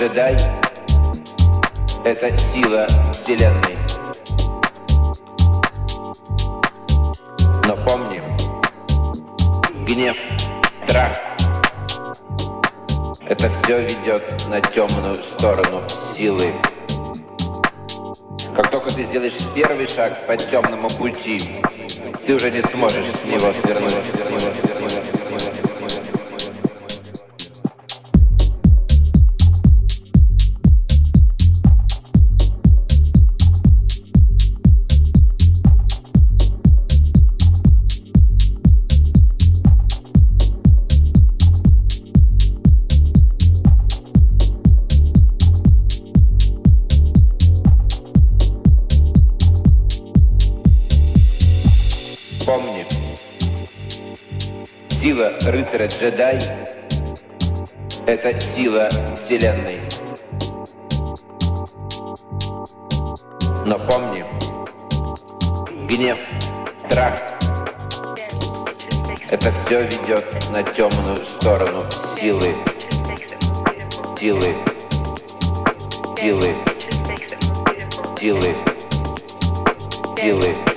джедай— 0.00 0.34
это 2.04 2.38
сила 2.38 2.86
Вселенной. 3.14 3.76
Но 7.66 7.76
помни, 7.86 8.20
гнев, 9.86 10.16
страх— 10.84 11.16
это 13.26 13.50
все 13.62 13.82
ведет 13.84 14.48
на 14.48 14.60
темную 14.60 15.16
сторону 15.38 15.82
силы. 16.14 16.54
Как 18.54 18.70
только 18.70 18.94
ты 18.94 19.04
сделаешь 19.04 19.32
первый 19.54 19.88
шаг 19.88 20.26
по 20.26 20.36
темному 20.36 20.88
пути, 20.88 21.38
ты 22.26 22.34
уже 22.34 22.50
не 22.50 22.62
сможешь 22.70 23.06
с 23.06 23.24
него 23.24 23.54
свернуть. 23.62 23.90
Сила 23.90 24.89
рыцаря-джедай— 55.46 56.38
это 58.06 58.40
сила 58.40 58.88
Вселенной. 58.88 59.80
Но 63.66 63.78
помни, 63.86 64.24
гнев, 65.86 66.18
страх— 66.78 67.18
это 69.30 69.52
все 69.52 69.80
ведет 69.80 70.50
на 70.50 70.62
темную 70.62 71.18
сторону 71.30 71.80
силы, 72.18 72.54
силы, 74.18 74.56
силы, 76.18 76.54
силы, 78.18 78.56
силы. 80.18 80.69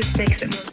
Just 0.00 0.16
make 0.16 0.42
it. 0.42 0.69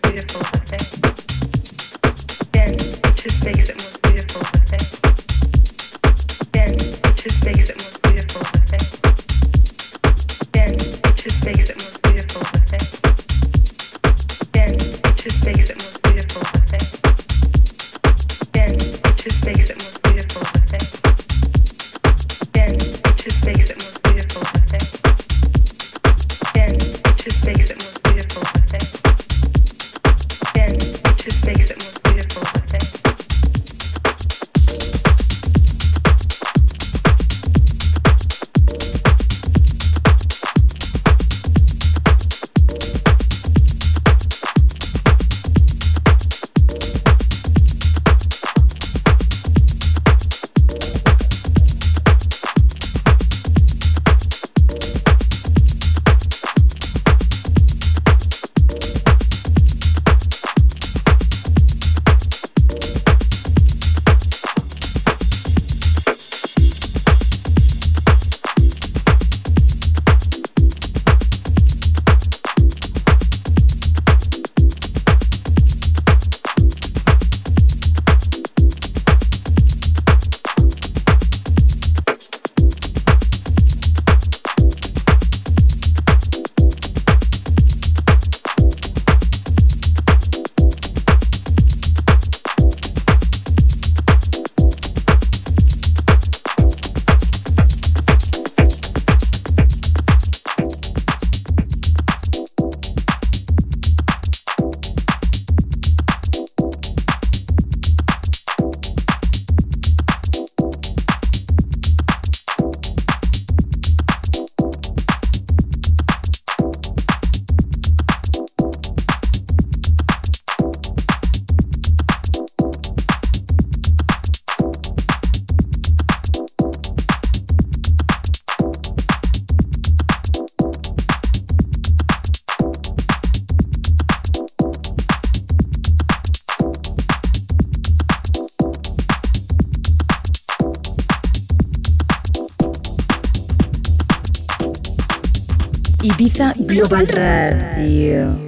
Global 146.37 147.07
Radio. 147.07 148.46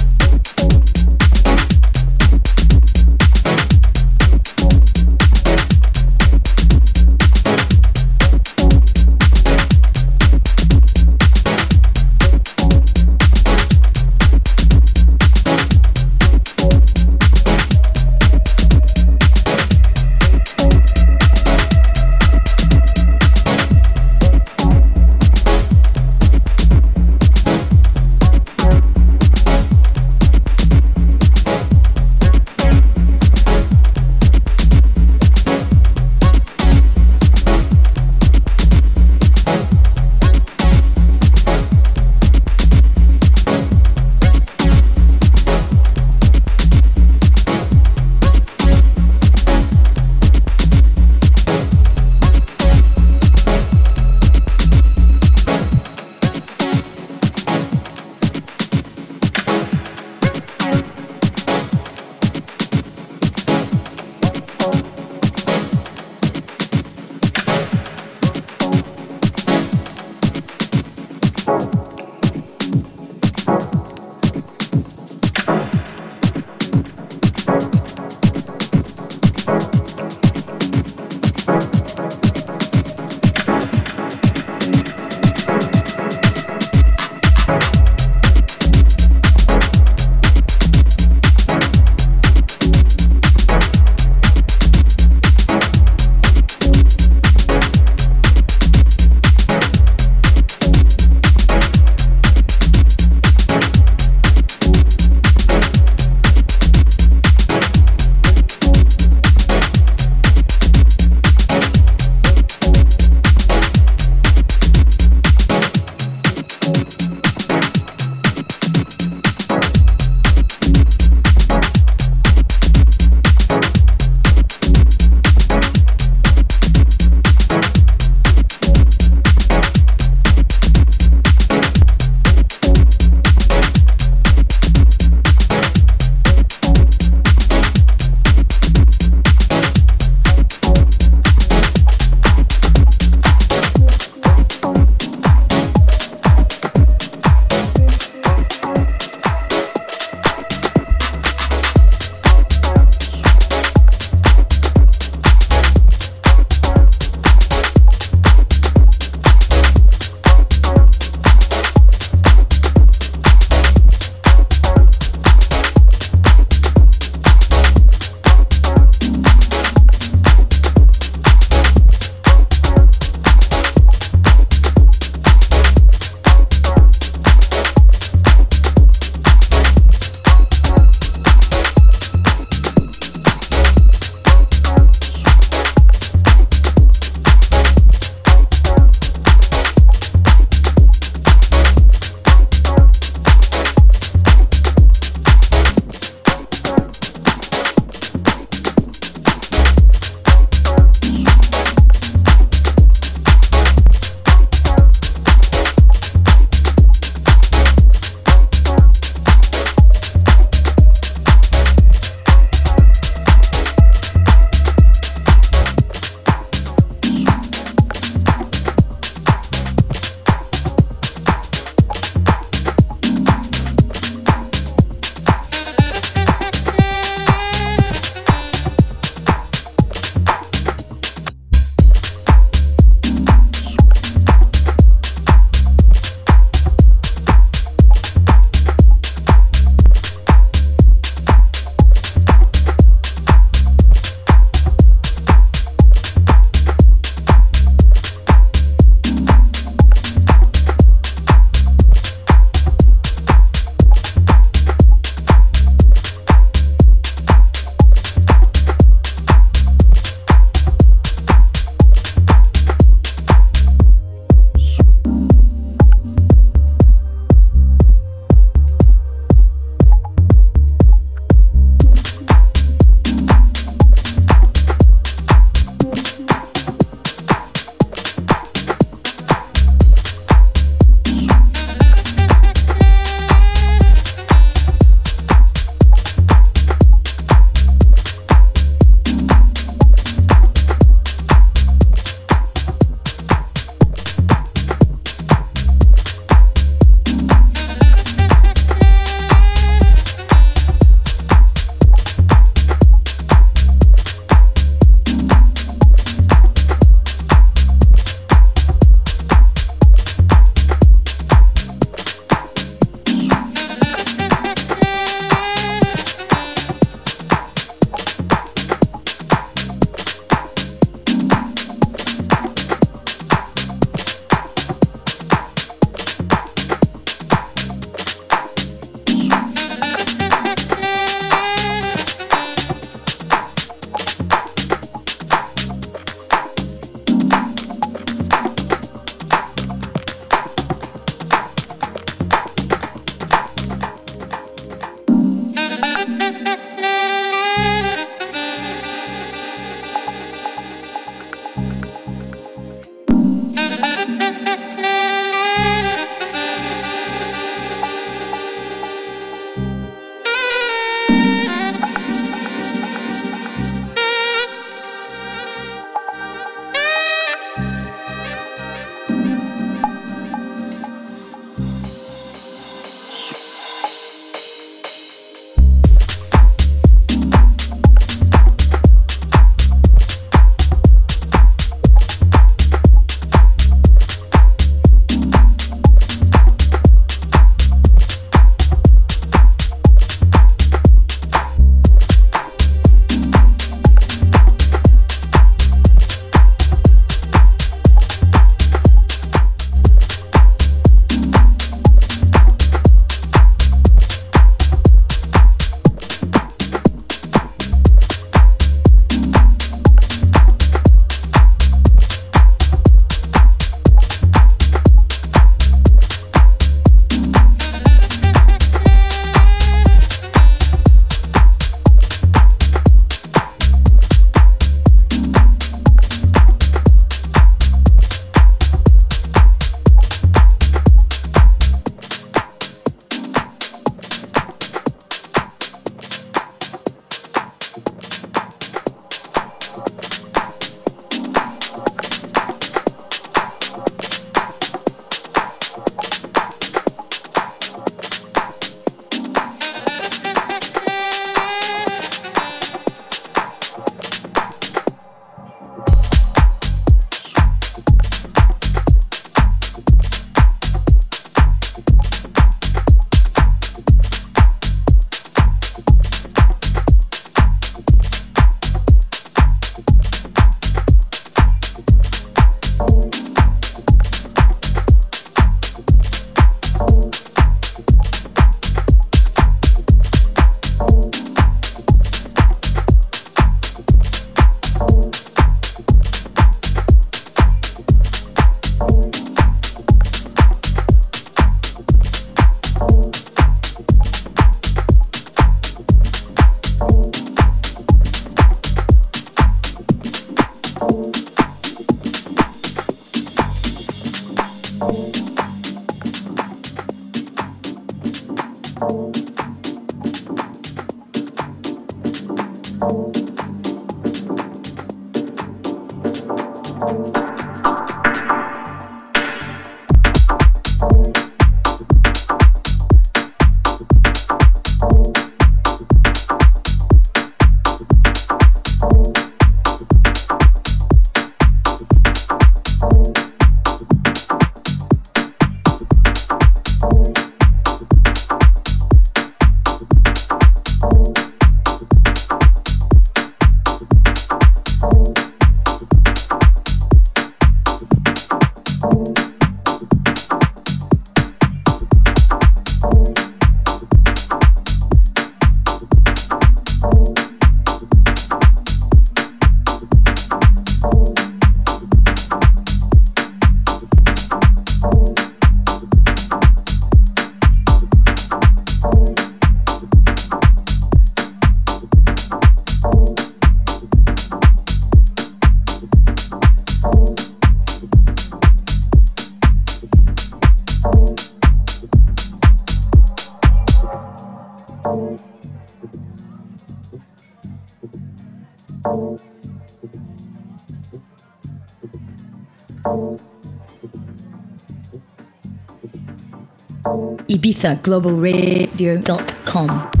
Ibiza 597.27 597.75
Global 597.83 598.17
Radio.com. 598.19 600.00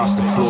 across 0.00 0.16
the 0.16 0.22
floor. 0.34 0.49